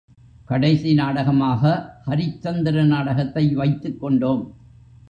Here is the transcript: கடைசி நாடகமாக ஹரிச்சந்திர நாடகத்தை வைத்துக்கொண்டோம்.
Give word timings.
கடைசி 0.45 0.93
நாடகமாக 0.93 1.73
ஹரிச்சந்திர 2.07 2.85
நாடகத்தை 2.85 3.45
வைத்துக்கொண்டோம். 3.55 4.43